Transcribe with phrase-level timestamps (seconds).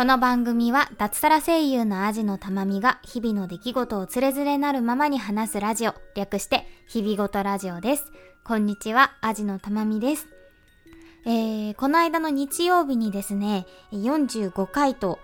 [0.00, 8.06] この番組は脱サラ声優のアジのたまみが日々の出来事をつれづれなるままに話すラジオ、略して日々ごとラジオです。
[8.42, 10.26] こんにちは、アジのたまみです。
[11.26, 15.18] えー、この間の日曜日にですね、45回と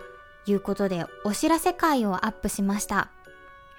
[0.44, 3.10] いうことでお知らせ会をアップしました。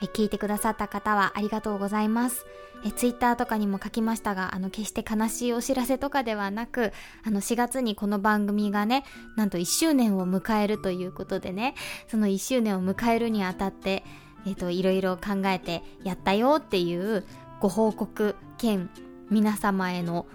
[0.06, 2.46] 聞いてくださった方はありがとうございます。
[2.86, 6.94] え、ツイッターとかにも書きましたが、あの、決して悲しいお知らせとかではなく、
[7.26, 9.04] あの、4月にこの番組がね、
[9.36, 11.74] なんと1周年を迎えるということでね、
[12.08, 14.04] その1周年を迎えるにあたって、
[14.46, 17.26] えっ、と、いろいろ考えてやったよっていう
[17.60, 18.90] ご報告兼
[19.30, 20.28] 皆様への、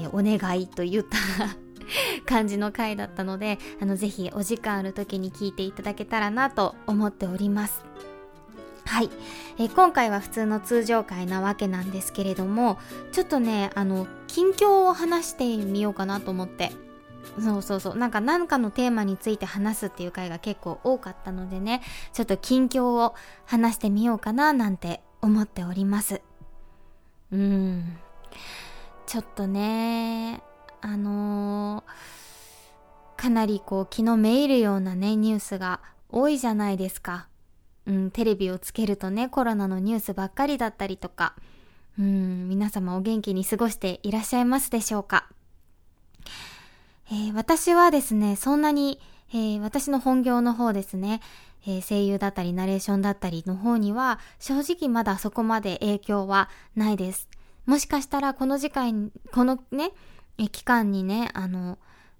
[0.00, 1.18] え、お願いといった
[2.26, 7.84] 感じの回だったので、あの、ぜひお時間ある時に聞いていただけたらなと思っております。
[8.88, 9.10] はい、
[9.58, 12.78] えー、今回は普通の通常回なわけなんですけれども
[13.12, 16.72] ちょっとねあの近況を話してみようかなと思って。
[17.38, 17.96] そうそうそう。
[17.96, 21.82] なんか何かのテーマについて話すっていう回が結構多かったのでね
[22.14, 23.14] ちょっと近況を
[23.44, 26.22] 話してみようかななんて思っております。
[27.30, 27.98] うん。
[29.06, 30.40] ちょっとね
[30.80, 37.28] あのー、かなりこう気のめいるようなねニュースが多いじゃないですか。
[37.88, 41.34] うん、テレビをつけるとね、コロナのニュースばっかりだったりとか、
[41.98, 45.28] うん、皆様お元気に過ごしていらっしゃいますでしょうか。
[47.10, 49.00] えー、私はですね、そんなに、
[49.32, 51.22] えー、私の本業の方ですね、
[51.66, 57.26] えー、声優だったりナレーションだったりの方には、正直まだそこまで影響はないです。
[57.64, 59.92] もしかしたらこの時間、このね、
[60.52, 61.78] 期間にね、あの、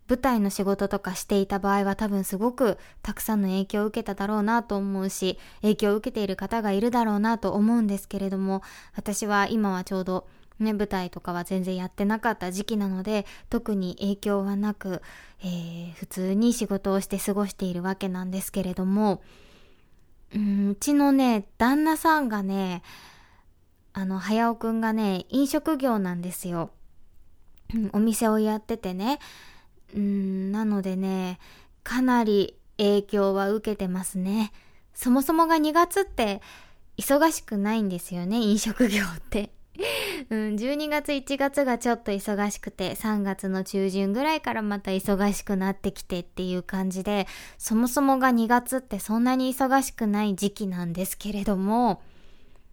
[0.08, 8.62] 舞台の仕事とかしていた場合は多分すごくたくさんの影響を受けただろうなと思うし、影響を受けている方がいるだろうなと思うんですけれども、
[8.96, 10.26] 私は今はちょうど
[10.58, 15.02] ね、舞台とかは全然やってなかった時期なので、特に影響はなく、
[15.40, 19.22] えー、普通に仕事をして過ごしているわけなんですけれども、
[20.34, 22.82] うん、うちのね、旦那さんがね、
[23.92, 26.70] あの、早尾くんがね、飲食業なんですよ。
[27.92, 29.18] お店をやっててね、
[29.94, 31.38] うん、なのでね、
[31.82, 34.53] かなり影響は受けてますね。
[34.94, 36.43] そもそもが2月って
[36.97, 39.50] 忙しくないんですよね、飲食業って。
[40.31, 47.27] うん、12月1月がちょっと忙しくて、3月の中旬ぐらいからまた忙しくなってきてっていう感じで、
[47.59, 52.03] そもそもが2月ってそんなに忙しくない時期なんですけれども、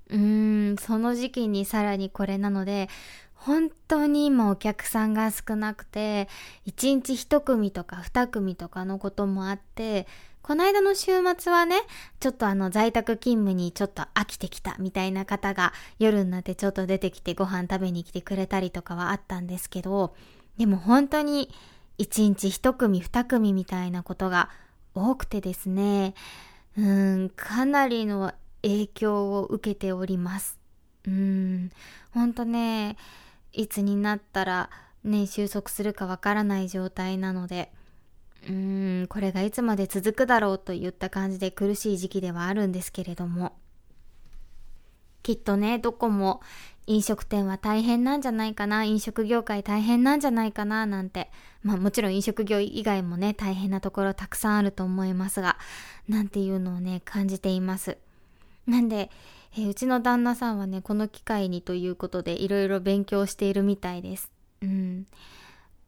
[0.10, 2.90] うーん、その時期にさらにこれなので、
[3.46, 6.28] 本当に今お客さんが少なくて、
[6.66, 10.08] 1日1組とか2組とかのこともあって、
[10.42, 11.76] この間の週末はね、
[12.20, 20.16] ちょっとあの在宅勤務にちょっと飽きてきたみたいな方が夜になってちょっと出てきてご飯食べに来てくれたりとかはあったんですけど、
[20.58, 21.54] でも本当に
[22.00, 24.50] 1日1組2組みたいなことが
[24.96, 26.16] 多くてですね、
[26.80, 28.34] うん、かなりの
[28.64, 30.58] 影響を受けております。
[31.08, 31.72] うん、
[32.12, 32.98] ほんとね、
[33.56, 34.70] いつになったら
[35.04, 37.72] ね、収束するかわからない状態なので、
[38.48, 43.54] うーん、これがいつまで続くだろうといった感じで苦しい時期ではあるんですけれども、
[45.24, 46.42] きっとね、どこも
[46.88, 51.32] 飲食店は大変なんじゃないかな、飲食業界大変なんじゃないかな、なんて。
[51.64, 55.58] まあもちろん飲食業以外もね、大変なところたくさんあると思いますが、
[56.08, 57.98] なんていうのをね、感じています。
[58.68, 59.10] なんで、
[59.58, 64.32] えー、うちの旦那さんはね、この機会にということでいろいろ勉強しているみたいです。
[64.62, 65.08] うん。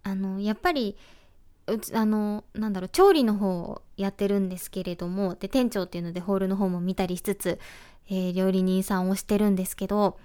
[0.04, 0.96] あの、やっぱり、
[1.68, 7.60] うち、あの、なんだろう、調理の方をやってるんですけれども、で、店長っていうのでホールの方も見たりしつつ、
[8.10, 10.18] えー、料理人さんをしてるんですけど、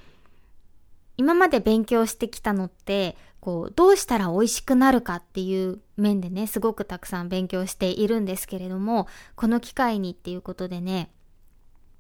[1.16, 11.10] 今まで勉強してきたのって、こう、どうしたら美味しくなるかっていう面でね、すごくたくさん勉強しているんですけれども、この機会にっていうことでね、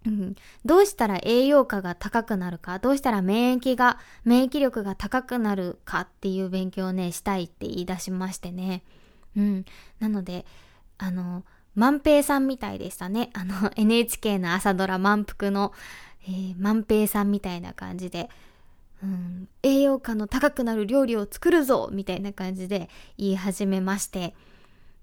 [0.04, 8.82] うん、どうしたら栄養価が高くなるか、どうしたら免疫が、免疫力が高くなるかっていう勉強をね、したいって言い出しましてね。
[9.36, 9.64] うん。
[10.00, 10.44] なので、
[10.98, 11.44] あの、
[11.74, 13.30] 万平さんみたいでしたね。
[13.32, 15.72] あの、NHK の朝ドラ満腹の、
[16.24, 18.28] えー、万平さんみたいな感じで、
[19.02, 22.88] うん、栄養価の高くなる料理を作るぞみたいな感じで
[23.18, 24.34] 言い始めまして、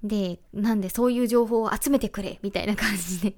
[0.04, 3.36] で、なんでそういう情報を集めてくれみたいな感じで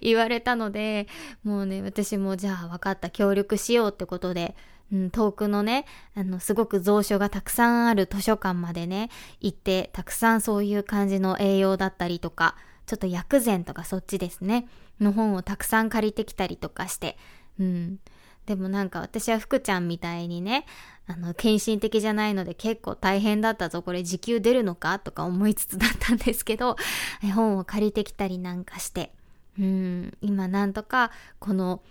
[0.00, 1.06] 言われたので、
[1.44, 4.56] もうね、私もじゃあ分かった協力しようってことで、
[4.90, 9.10] うん、遠くのね、あの、すごく蔵書がたくさんある図書館までね、
[9.40, 12.56] 行って、たくさんそういう感じの栄養だったりとか、
[12.86, 14.68] ちょっと薬膳とかそっちですね、
[15.00, 17.16] の本をたくさん借りてきたりとかして、
[17.58, 17.98] うん。
[18.46, 20.66] でもなんか私は福ちゃんみたいにね、
[21.06, 26.76] あの、献身的じゃないので結構大変だったぞ、これ時給出るのかとか思いつつだったんですけど、
[27.22, 29.12] 絵 本を借りてきたりなんかして、
[29.58, 31.82] うん、今なんとかこの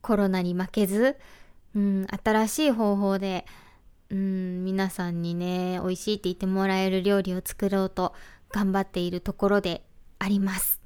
[0.00, 1.16] コロナに負けず、
[1.74, 3.46] うん、新しい方法で、
[4.10, 8.14] うん、皆さんにね、美味しいって言ってもらえる料理を作ろうと
[8.50, 9.84] 頑張っているところで
[10.18, 10.81] あります。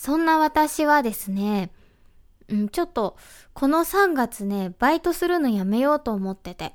[0.00, 1.70] そんな私はですね、
[2.48, 3.18] うん、ちょっと、
[3.52, 6.72] この3月ね、バイトするのやめようと思ってて。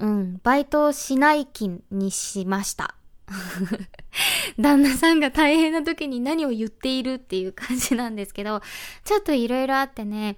[0.00, 2.96] うん、バイトをしない気にしました。
[4.58, 8.60] 旦那さんが大変な時に何を言っているっていう感じなんですけど、
[9.04, 10.36] ちょっといろいろあってね、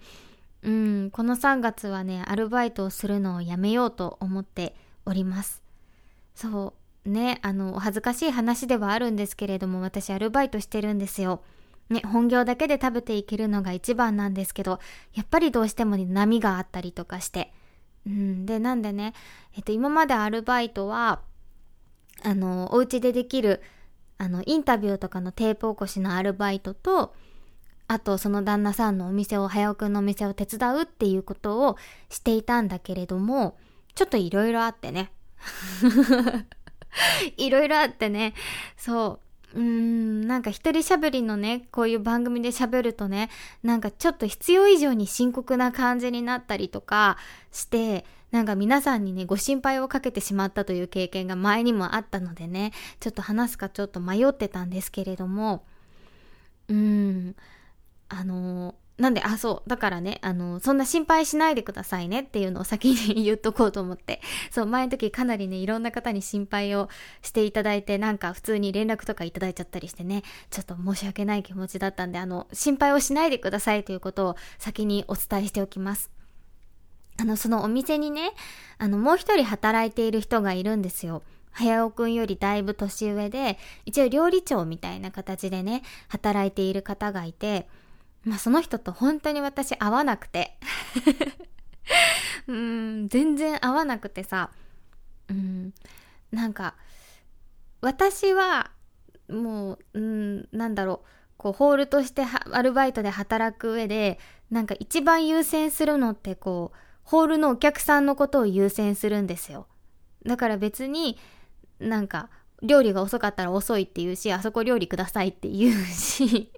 [0.63, 4.77] うん、この3月はね、アルバイトをするのをやめようと思って
[5.07, 5.63] おります。
[6.35, 6.75] そ
[7.07, 11.41] う、ね、あの、お恥ずかしい話ではあるんですけれども、私アルバイトしてるんですよ。
[11.91, 14.79] ね、本業だけで食べていけるのが一番なんですけど、
[15.15, 17.53] やっぱりどうしても、ね、波があったりとかして。
[18.07, 19.15] うん、で、なんでね、
[19.57, 21.21] えっと、今までアルバイトは、
[22.23, 23.63] あの、お家でできる、
[24.19, 27.15] あの、インタビューとかのテープ起こしのアルバイトと、
[27.87, 31.77] あと、その旦那さんのお店を、早尾くんのお店を手伝うっていうことを
[32.11, 33.57] していたんだけれども、
[33.95, 35.11] ちょっといろいろあってね。
[37.37, 38.35] いろいろあってね、
[38.77, 39.59] そうう。
[39.59, 43.31] ーん、なんか一人喋りのね、こういう番組で喋るとね、
[43.63, 47.17] なんかちょっと必要以上に深刻な感じになったりとか
[47.53, 55.65] して、なんか皆さんにね、ご心配をかけてしまったという経験が前にもあったのでね、ちょっと話すかちょっと迷ってたんですけれども、
[56.69, 57.37] うーん、
[58.11, 59.69] あのなんで、あ、そう。
[59.71, 64.21] だからね、あの、そんな心配しないでくださいねっていうのを先に言っとこうと思って。
[64.51, 66.89] そう、前の時かなりね、いろんな方に心配を
[67.23, 76.11] していただいて、なんか普通に連絡とかいただいちゃったりしてね、ちょっと申し訳ない気持ちだったんで、あの、心配をしないでくださいということを先にお伝えしておきます。
[77.19, 78.33] あの、そのお店にね、
[78.79, 81.23] あの、もう一人働いている人がいるんですよ。
[81.53, 87.69] 早尾くんよりだいぶ年上で、一応料理長みたいな形でね、働いている方がいて、
[88.25, 90.59] まあその人と本当に私合わなくて。
[92.47, 94.51] うん、全然合わなくてさ、
[95.29, 95.73] うん、
[96.31, 96.75] なんか、
[97.81, 98.71] 私は、
[99.29, 104.19] もう、うん、なんだろう、こう、ホールとしてアルバイトで働く上で、
[104.51, 109.67] なんか一番優先するのってこう、ホールのお客さんのことを優先するんですよ。
[110.27, 111.19] だから別に
[111.79, 112.29] なんか
[112.63, 116.51] 料理が遅かったら遅いって言うし、あそこ料理くださいって言うし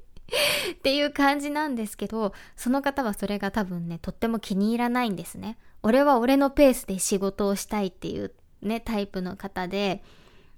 [0.72, 5.58] っていう感じなんですけど、その方はそれが多分ね、とっても気に入らないんですね。
[5.82, 8.32] 俺は俺のペースで仕事をしたいっていう
[8.62, 10.02] ね、タイプの方で、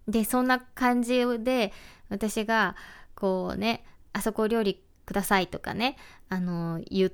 [0.09, 1.73] で、そんな感じで、
[2.09, 2.77] 私が、
[3.15, 5.97] こうね、あそこ料理くださいとかね、
[6.29, 7.13] あの、言っ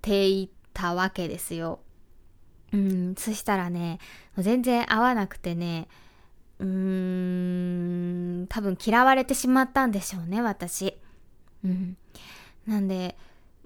[0.00, 1.80] ていたわけですよ。
[2.72, 3.98] うん、そしたらね、
[4.38, 5.88] 全然合わなくてね、
[6.58, 10.98] うーん、多分嫌われてしまったんでしょうね、私。
[11.64, 11.96] うん。
[12.66, 13.16] なんで、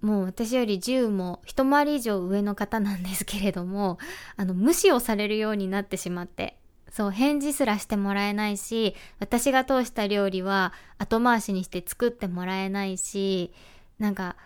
[0.00, 3.98] もう私より10も一回り以上上の方なんですけれども、
[4.36, 6.58] あの、無視をされるようになってしまって、
[6.90, 13.52] そう、返事すらしてもらえないし、私が通した料理は後回しにして作ってもらえないし、
[13.98, 14.36] なんか、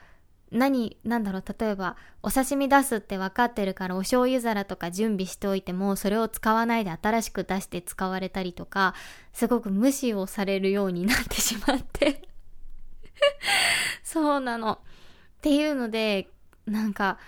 [0.50, 8.94] 何、なんだろう、例えば、お刺身出すって分かってるからお醤油皿とか準備しておいても、それを使わないで新しく出して使われたりとか、
[9.32, 12.27] すごく無視をされるようになってしまって
[14.08, 14.72] そうなの。
[14.72, 14.78] っ
[15.42, 16.30] ていうので、
[16.64, 17.18] なんか、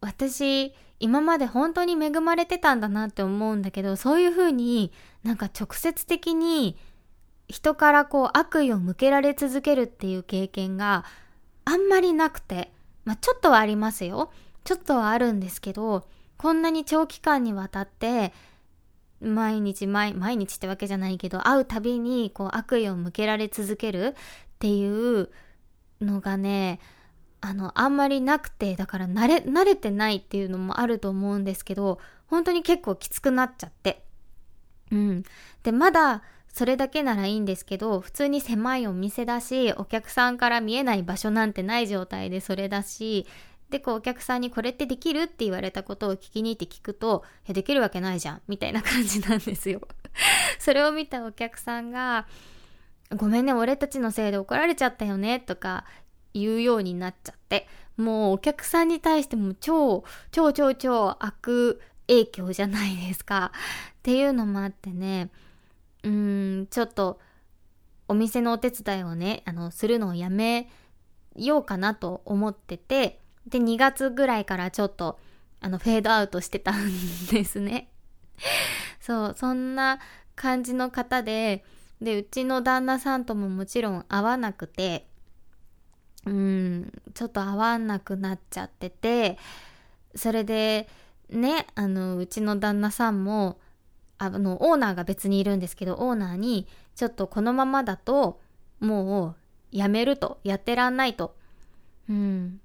[0.00, 4.90] 私、今まで本当に恵まれてたんだなって思うんだけど、そういう風に
[5.22, 6.76] なんか直接的に
[7.48, 11.04] 人からこう悪意を向けられ続けるっていう経験が
[11.64, 12.72] あんまりなくて、
[13.04, 14.32] まあ、ちょっとはありますよ。
[14.64, 16.04] ちょっとはあるんですけど、
[16.36, 18.32] こんなに長期間にわたって、
[19.20, 25.30] 毎日毎、毎日ってわけじゃないけど、会うたびにこう悪意を向けられ続けるっていう
[26.00, 26.80] のがね、
[27.40, 34.02] あの、あんまりなくて、だから慣れ、慣れてないっていうのもあると思うんですけど、本当に結構きつくなっちゃって。
[34.90, 35.22] うん。
[35.62, 43.26] で、まだ、それだけならいいんですけど、普通に狭いお店だし、お客さんから見えない場所なんてない状態でそれだし、
[43.70, 49.86] で、こうお客さんにこれってできるって言われたことを聞きに行って聞くと、いや、できるわけないじゃん、みたいな感じなんですよ。
[50.58, 52.26] それを見たお客さんが、
[53.16, 55.84] ごめんね、俺たちのせいで怒られちゃったよね、とか
[56.34, 63.52] 言うようになっちゃって、もうお客さんに対しても超、超超超悪影響じゃないですか。
[63.98, 65.30] っていうのもあってね、
[66.02, 67.20] うーんちょっと
[68.08, 70.70] お店のお手伝いをねあのするのをやめ
[71.34, 75.18] ようかなと思ってて、で、2月ぐらいからちょっと、
[75.60, 76.90] あの、フェードアウトしてたん
[77.30, 77.88] ですね。
[79.00, 80.00] そう、そんな
[80.36, 81.64] 感じの方で、
[82.00, 85.06] で、うちの旦那さんとももちろん会わなくて、
[86.26, 89.38] うん、ちょっと会わなくなっちゃってて、
[90.14, 90.88] それで、
[91.30, 93.58] ね、あの、うちの旦那さんも、
[94.18, 98.40] あの、オーナーが別にいるんですけど、オーナーに、ちょっとこのままだと、
[98.80, 101.36] もう、やめると、やってらんないと。
[102.08, 102.60] うん。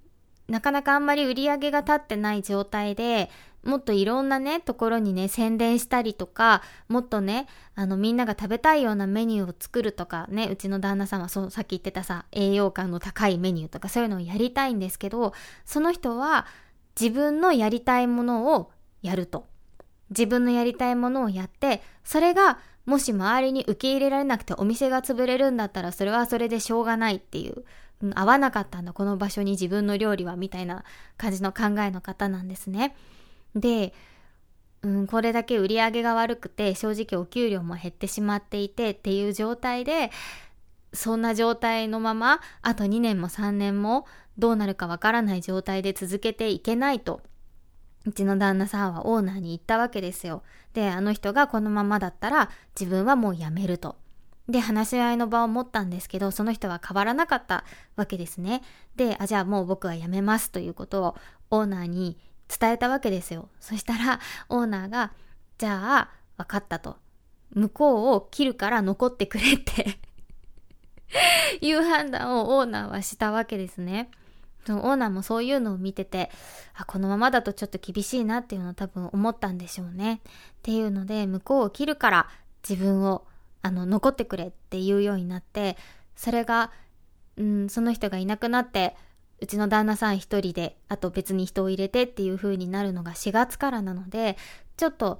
[0.47, 3.29] なかなかあんまり売り上げが立ってない状態で、
[3.63, 15.33] もっといろんなね、ところにね、宣伝したりとか、もっとね、あの、みんなが食べたいようなメニューを作るとかね、うちの旦那さんはそう、さっき言ってたさ、栄養価の高いメニューとかそういうのをやりたいんですけど、
[15.65, 16.45] その人は
[16.99, 19.47] 自分のやりたいものをやると。
[20.09, 27.63] 自分のやりたいものをやって、それがもし周りに受け入れられなくてお店が潰れるんだったらそれはそれでしょうがないっていう、
[28.13, 30.83] 合わなかったんだこの場所に自分の料理はみたいな
[31.17, 32.95] 感じの考えの方なんですね。
[33.55, 33.93] で、
[34.81, 40.11] うん、これだけ売り上げが悪くて正直お給料も減ってしまっていてっていう状態で
[40.93, 44.05] そんな状態のままあと2年も3年も
[44.37, 47.21] どうなるかわからない状態で続けていけないと
[48.05, 50.43] うちの旦那さんはオーナーに言ったわけですよ。
[50.73, 53.95] で、あの人がこのままだったら自分はもう辞めると。
[54.49, 57.63] で、話し合いの場を持ったんですけど、その人は変わらなかった
[57.95, 58.61] わけですね。
[58.97, 61.15] で、あ、じゃあもう僕は辞めますということを
[61.49, 62.17] オーナーに
[62.47, 63.49] 伝えたわけですよ。
[63.59, 64.19] そしたら、
[64.49, 65.13] オーナーが、
[65.57, 66.97] じゃあ、分かったと。
[67.53, 69.99] 向こうを切るから残ってくれって
[71.61, 74.09] いう判断をオーナーはしたわけですね。
[74.65, 76.31] そのオーナーもそういうのを見てて、
[76.73, 80.21] あ、このままだとちょっと厳しいなっていうのを多分思ったんでしょうね。
[80.25, 82.29] っていうので、向こうを切るから
[82.67, 83.27] 自分を、
[83.61, 85.77] あの、残ってくれっていうようになって、
[86.15, 86.71] それが、
[87.35, 88.95] うん、その人がいなくなって、
[89.39, 94.37] うちの旦那さん一人で、あと別に人を入れてっていう風になるのが4月からなので、
[94.77, 95.19] ちょっと、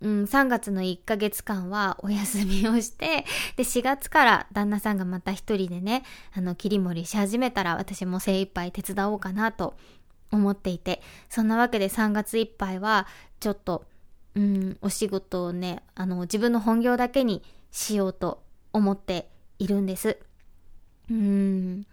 [0.00, 3.24] うん、3月の1ヶ月間はお休みをして、
[3.56, 6.02] で、4月から旦那さんがまた一人でね、
[6.34, 9.76] あの、切り盛りし始めたら私も精一杯手伝おうかなと
[10.30, 13.06] 思っていて、そんなわけで3月いっぱいは、
[13.40, 13.84] ちょっと、
[14.34, 20.18] うん、お仕事をね、あの、自分の本業だけにしようと思っているんです。
[21.10, 21.86] うん。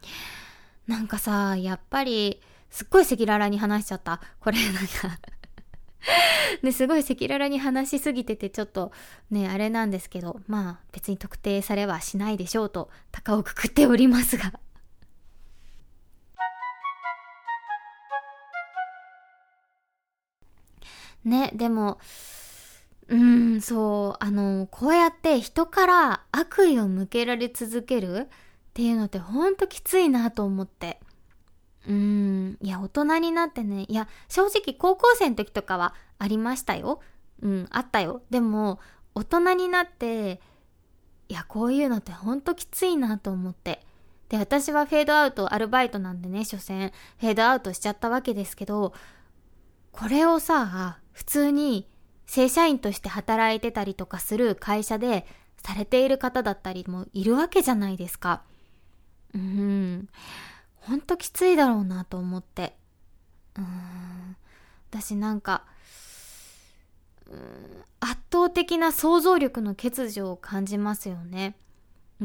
[0.91, 4.19] なんかさ、やっぱり、すっごい赤裸々に話しちゃった。
[4.41, 5.19] これなんか
[6.61, 8.91] ね、すごい赤裸々に話しすぎててちょっと
[9.29, 14.51] ね、あれなんですけど、まあ別に特定されはしないでしょうと、高をくくっておりますが
[21.23, 21.99] ね、でも、
[23.07, 28.27] うん、そう、あの、こうやって人から悪意を向けられ続ける
[28.71, 31.01] っていうのってほんときついなと思って。
[31.87, 37.01] うーん、いや、大人になってね、いや、正直高校生の時とかはありましたよ。
[37.41, 38.21] うん、あったよ。
[38.29, 38.79] でも、
[39.13, 40.39] 大人になって、
[41.27, 43.85] いや、こういうのってほんときついなと思って。
[44.29, 48.93] で、私はフェードアウト、アルバイトなんでね、所詮、フェードアウトしちゃったわけですけど、
[49.91, 51.89] これをさ、普通に
[52.25, 55.25] 正社員として働いてたりとかする会社で
[55.57, 58.43] されている方だったりもいるわけじゃないですか。
[59.33, 60.09] うん。
[60.75, 62.75] ほんときついだろうなと思って。
[63.57, 64.35] うん。
[64.89, 65.63] 私なんか、
[67.99, 71.55] 圧倒的な想像力の欠如を感じますよね。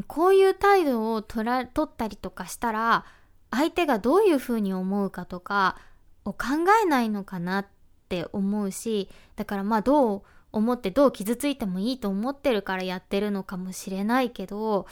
[0.08, 3.04] こういう態度を取ら取ったりとかしたら、
[3.50, 5.78] 相手がどういうふうに思うかとか
[6.24, 6.46] を考
[6.82, 7.66] えないのかなっ
[8.08, 10.22] て思うし、だからまあどう
[10.52, 14.86] 思ってどう傷ついてもいいと思ってるからやってるのかもしれないけど、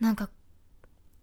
[0.00, 0.28] なんか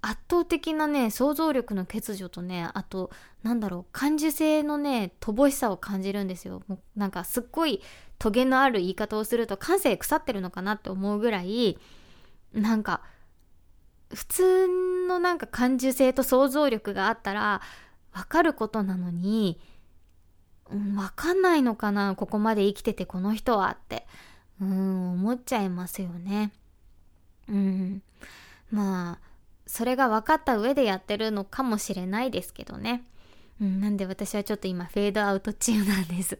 [0.05, 3.10] 圧倒的なね、想像力の欠如とね、あと、
[3.41, 6.62] なんだろう、感受性のね、乏しさを感じるんですよ。
[6.67, 7.81] もうなんかすっごい
[8.19, 11.77] トゲのある言い方をすると感性腐ってるのかなって思うぐらい、
[12.51, 13.01] なんか、
[14.13, 14.67] 普通
[15.07, 17.62] のなんか感受性と想像力があったら、
[18.12, 19.57] わかることなのに、
[20.69, 24.05] うん、わかんないのかな、ここまで生きててこの人はって、
[24.60, 26.51] うん、思っちゃいますよね。
[27.48, 28.03] うん。
[28.69, 29.32] まあ、
[29.73, 33.03] それが分かった上でやってるのかもしれないですけどね。
[33.59, 36.37] うん、なんで私はちょっと今フェードアウト中なんです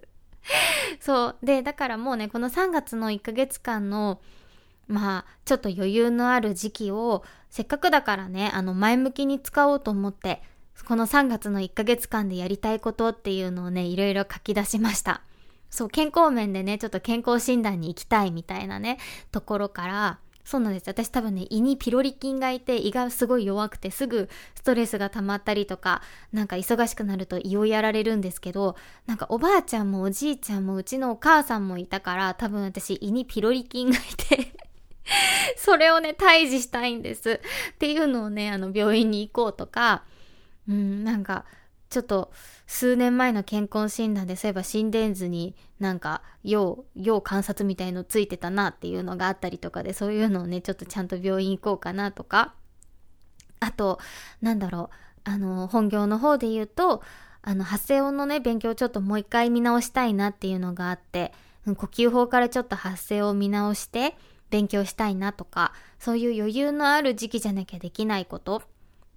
[1.02, 1.36] そう。
[1.42, 4.22] で、だからもうね、この3月の1ヶ月間の、
[4.88, 10.44] まあ、ちょっと余裕のある時期を、せっかくだからね、あの、前向きに使おうと思って、
[10.88, 15.24] この3月の1ヶ月間でやりたいことっていうのをね、いろいろ書き出しました。
[15.72, 19.00] そう、健康面でね、ちょっと健康診断に行きたいみたいなね、
[19.32, 20.88] ところから、そうなんです。
[20.88, 26.02] 私多分ね、胃にピロリ菌がいて、胃がすごい弱くて、すぐストレスが溜まったりとか、
[26.34, 34.54] なんか忙しくなると胃をやられるんですけど、なんかおばあちゃんもおじいちゃんもうちのお母さんもいたから、多分私胃にピロリ菌がいて
[35.58, 37.42] それをね、退治したいんです。
[37.74, 40.04] っていうのをね、あの、病院に行こうとか、
[40.68, 41.46] うん、なんか、
[41.90, 42.32] ちょっと
[42.74, 52.56] 数年前の健康診断でそういえば心電図になんか要要観察みたいのついてたなっていうのがあったりとかでそういうのをねちょっとちゃんと病院行こうかなとか。
[53.60, 54.00] あと
[54.42, 54.96] なんだろう。
[55.24, 57.04] あの本業の方で言うと
[57.44, 61.32] あの発声音のね勉強ちょっともう一回見直したいなっていうのがあって
[61.66, 64.18] 呼吸法からちょっと発声を見直して
[64.50, 68.62] 勉強したいなとかそういう余裕のある時期じゃなきゃできないことっ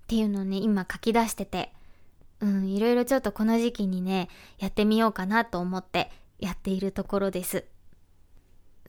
[0.07, 1.73] ていうのをね今書き出してて
[2.40, 4.28] うん、いろいろちょっとこの時期にね、
[4.59, 7.64] やってみようかなと思ってやっているところです。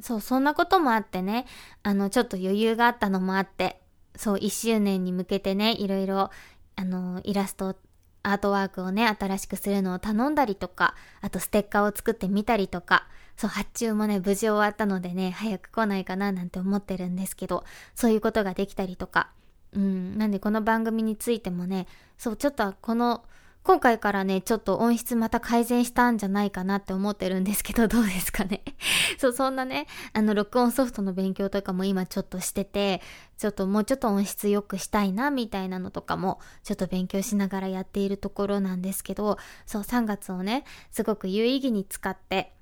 [0.01, 1.45] そう、そんなこともあってね、
[1.83, 3.81] あの、ちょっと余裕があったのもあって、
[4.15, 6.29] そう、1周年に向けてね、いろいろ、
[6.75, 7.75] あの、イラスト、
[8.23, 17.63] アートワークをね、新しくするのを頼んだりとか、あとステッカーを作ってみたりとか、そう、発注もね、無事終わったのでね、早く来ないかななんて思ってるんですけど、
[17.95, 19.31] そういうことができたりとか、
[19.73, 23.23] うん、なんでこの番組についてもね、そう、ちょっとこの、
[23.67, 28.63] 今回からね、ちょっと音質また改善したんじゃないかなって思ってるんですけど、 どうですかね。
[29.19, 33.01] そう、そんなね、あの、録音ソフトの勉強とかも今ちょっとしてて、
[33.37, 42.53] ちょっともうちょっと音質良くしたいな、みたいなのとかも、ちょっと勉強しながらやっているところなんですけど、そう、3月をね、すごく有意義に使って、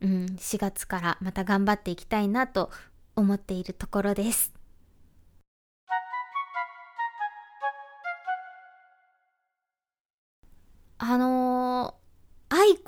[0.00, 2.70] うん、4月からまた頑張っていきたいなと
[3.16, 4.61] 思っているところです。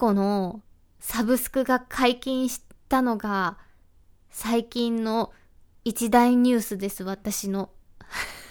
[0.05, 0.63] ー、愛子の
[1.01, 3.59] サブスクが解禁したのが、
[4.31, 5.33] 最近の
[5.85, 7.71] 一大ニュースです、私の。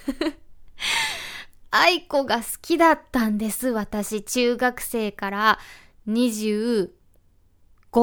[1.72, 4.24] 愛子が好きだったんです、私。
[4.24, 5.60] 中学生から
[6.08, 6.90] 25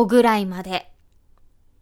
[0.06, 0.92] ぐらいまで。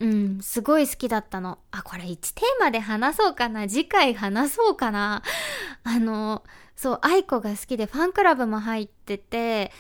[0.01, 1.59] うん、すごい好きだったの。
[1.71, 3.67] あ、これ1テーマで話そうかな。
[3.67, 5.23] 次回話そうかな。
[5.83, 6.45] あの、
[6.77, 9.73] そう、愛子が好きでファンクラブも入ってて、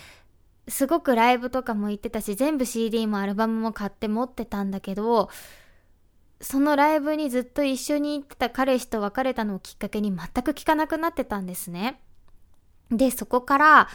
[0.69, 5.31] すごくライブとかも行ってたし、全部 CD もアルバムも買って持ってたんだけど、
[6.41, 12.01] そのライブにずっと一緒に行ってた彼氏と別れたのをきっかけに全く聞かなくなってたんですね。
[12.91, 13.89] で、そこから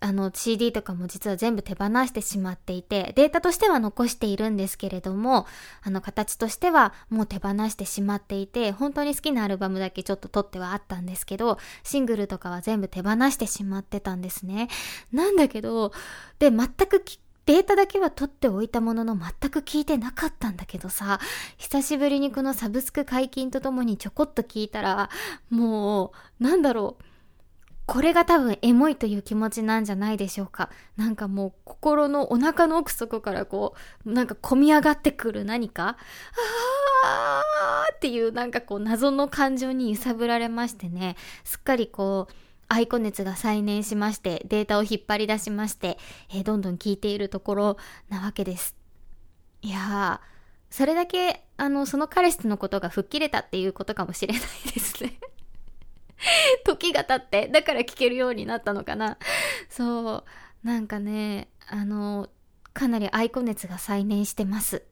[0.00, 5.46] あの CD とかも実は全部手放してしまっていて、データとしては残しているんですけれども、
[5.82, 14.68] あの形としてはもう手放してしまっていて、本当に好きなアルバムだけちょっと撮ってはあったんですけど、シングルとかは全部手放してしまってたんですね。
[15.12, 15.92] なんだけど、
[16.38, 17.02] で、全く
[17.46, 21.20] データだけは取っておいたものの全く聞いてなかったんだけどさ、
[21.58, 25.10] 久しぶりにこのサブスク解禁とともにちょこっと聞いたら、
[25.50, 27.04] もう、なんだろう、
[27.86, 30.70] これが多分エモいという気持ちなんじゃないでしょうか。
[30.96, 33.74] なんかもう心のお腹の奥底からこ
[34.06, 35.98] う、なんか込み上がってくる何か、
[37.04, 42.34] あーっていうなんかこう謎の感情に揺さぶられましてね、すっかりこう、
[42.68, 45.98] アイコ熱が再燃しまして、データを引っ張り出しまして、
[46.30, 47.76] えー、どんどん聞いているところ
[48.08, 48.74] なわけです。
[49.60, 54.42] いやー、それだけ、あの、その彼氏のことが吹っ切れたっていうことかもしれない
[54.72, 55.18] ですね。
[56.64, 59.18] 時が経って、だから聞けるようになったのかな。
[59.68, 60.24] そう。
[60.66, 62.30] なんかね、あの、
[62.72, 64.82] かなりアイコ熱が再燃してます。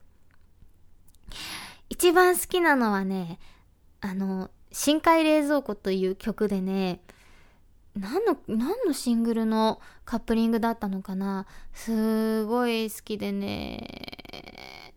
[1.89, 3.39] 一番好きなのはね、
[4.01, 7.01] あの、深海冷蔵庫という曲でね、
[7.95, 14.93] 何の、何のシングルのカップリングだったのかなすごい好きでね。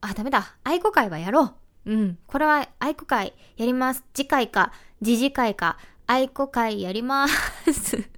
[0.00, 0.56] あ、ダメだ。
[0.62, 1.54] 愛子会はやろ
[1.86, 1.92] う。
[1.92, 2.18] うん。
[2.26, 4.04] これは愛子会やります。
[4.14, 8.08] 次回か、次次回か、愛子会やります。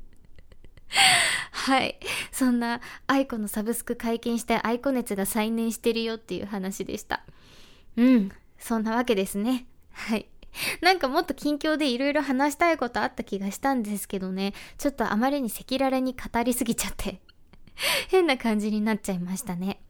[1.53, 1.99] はい。
[2.33, 7.25] そんな愛子のサブスク解禁して愛子熱が再燃してるよっていう話でした。
[7.97, 8.33] うん。
[8.59, 9.67] そんなわけですね。
[9.93, 10.27] はい。
[10.81, 14.53] なんかもっと近況でいろいろ話したいことあった気がしたんですけどね。
[14.79, 17.21] ちょっとあまりに赤裸々に語りすぎちゃって
[18.09, 19.81] 変な感じになっちゃいましたね。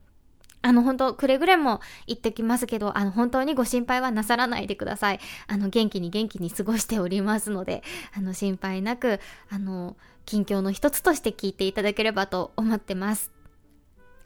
[0.63, 5.21] あの、本当くれぐれも言ってきますけど、あの、本当にご心配はなさらないでください。
[5.47, 7.83] あの、元気に元気に過ごしておりますので、
[8.17, 9.21] あの、心配なく、
[9.51, 9.97] あの、
[10.27, 13.31] 近況の一つとして聞いていただければと思ってます。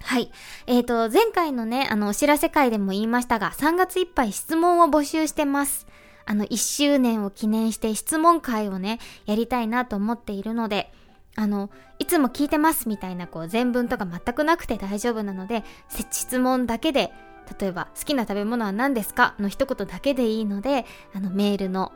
[0.02, 0.30] はい。
[0.66, 5.86] えっ、ー、と、前回のね、あの、お知らせ会でも言いましたが、3月いっぱい質問を募集してます。
[6.26, 10.92] あの、1周年を記念して質問会をね、やりたいなと思っているので、
[11.36, 17.12] あの、いつも聞いてますみたいなこう全文とか全くなくて大丈夫なので、質問だけで
[17.60, 19.34] 例えば好きな食べ物は何ですか？
[19.38, 21.92] の一言だけでいいのであのメールの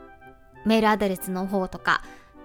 [0.66, 2.02] メールアドレスの方とか、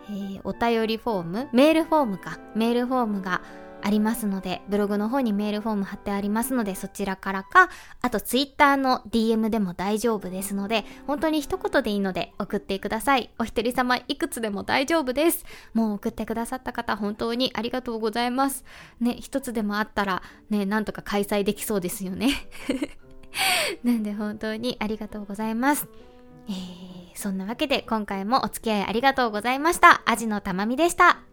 [0.09, 1.49] えー、お便りフォーム？
[1.51, 2.39] メールフォームか。
[2.55, 3.41] メールフォームが
[3.83, 7.69] ありますので、ブログの方にメールフォーム貼ってありますので、そちらからか、
[8.01, 13.29] あとツイッターの DM でも大丈夫ですので、本当に一言でいいので送ってください。
[13.39, 15.45] お一人様いくつでも大丈夫です。
[15.73, 18.63] もう送ってくださった方、本当にありがとうございます。
[19.01, 22.29] ね、一つでもあったら、ね、なんとか開催できそうですよね。
[23.83, 25.89] なんで本当にありがとうございます。
[26.47, 26.53] えー、
[27.15, 30.03] そんなわけで今回もお付き合いありがとうございました。
[30.05, 31.32] アジのたまみでした。